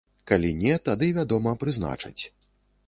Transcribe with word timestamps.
Калі 0.29 0.49
не, 0.61 0.71
тады, 0.87 1.11
вядома, 1.19 1.55
прызначаць. 1.67 2.21